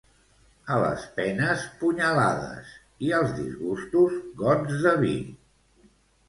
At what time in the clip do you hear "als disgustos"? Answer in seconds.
3.19-4.17